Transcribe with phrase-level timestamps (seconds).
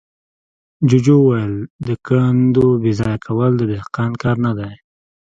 [0.89, 1.53] جوجو وويل:
[1.87, 4.73] د کندو بېځايه کول د دهقان کار نه دی.